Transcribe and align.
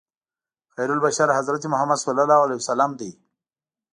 خیرالبشر 0.73 1.27
حضرت 1.37 1.63
محمد 1.73 1.99
صلی 2.05 2.21
الله 2.23 2.39
علیه 2.45 2.59
وسلم 2.61 2.91
دی. 2.99 3.11